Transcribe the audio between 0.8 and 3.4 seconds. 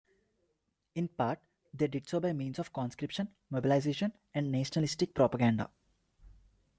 In part, they did so by means of conscription,